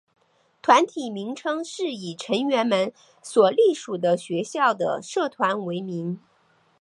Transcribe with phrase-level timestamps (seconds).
[0.63, 6.19] 团体名称是以成员们所隶属的学校的社团为名。